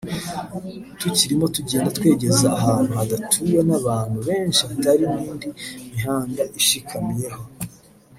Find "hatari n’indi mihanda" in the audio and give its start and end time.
4.69-6.43